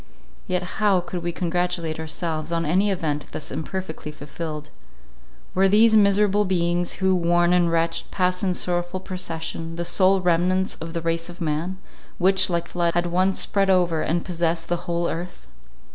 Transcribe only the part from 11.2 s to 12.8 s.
of man, which, like a